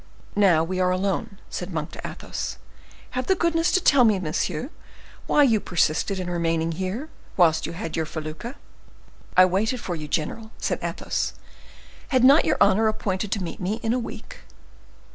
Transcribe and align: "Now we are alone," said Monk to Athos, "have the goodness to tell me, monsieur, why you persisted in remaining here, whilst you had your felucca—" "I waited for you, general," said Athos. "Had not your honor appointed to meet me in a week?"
"Now 0.35 0.63
we 0.63 0.79
are 0.79 0.89
alone," 0.89 1.37
said 1.47 1.71
Monk 1.71 1.91
to 1.91 2.01
Athos, 2.07 2.57
"have 3.11 3.27
the 3.27 3.35
goodness 3.35 3.71
to 3.73 3.79
tell 3.83 4.03
me, 4.03 4.17
monsieur, 4.17 4.71
why 5.27 5.43
you 5.43 5.59
persisted 5.59 6.19
in 6.19 6.27
remaining 6.27 6.71
here, 6.71 7.09
whilst 7.37 7.67
you 7.67 7.73
had 7.73 7.95
your 7.95 8.07
felucca—" 8.07 8.55
"I 9.37 9.45
waited 9.45 9.79
for 9.79 9.95
you, 9.95 10.07
general," 10.07 10.53
said 10.57 10.79
Athos. 10.81 11.33
"Had 12.07 12.23
not 12.23 12.45
your 12.45 12.57
honor 12.59 12.87
appointed 12.87 13.31
to 13.33 13.43
meet 13.43 13.59
me 13.59 13.75
in 13.83 13.93
a 13.93 13.99
week?" 13.99 14.39